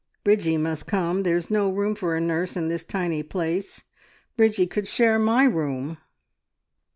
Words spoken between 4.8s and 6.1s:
share my room."